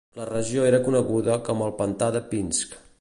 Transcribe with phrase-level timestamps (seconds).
[0.19, 2.75] La regió era coneguda com el "pantà de Pinsk".